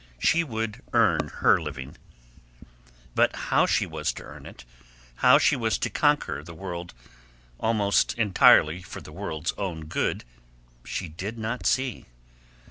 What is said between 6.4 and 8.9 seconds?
the world almost entirely